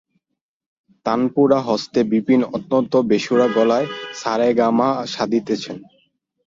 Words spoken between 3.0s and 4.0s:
বেসুরা গলায়